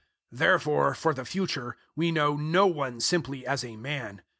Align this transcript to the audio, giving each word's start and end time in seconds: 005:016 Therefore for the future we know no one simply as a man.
005:016 0.33 0.39
Therefore 0.39 0.93
for 0.95 1.13
the 1.13 1.25
future 1.25 1.77
we 1.95 2.11
know 2.11 2.35
no 2.35 2.65
one 2.65 2.99
simply 2.99 3.45
as 3.45 3.63
a 3.63 3.75
man. 3.77 4.23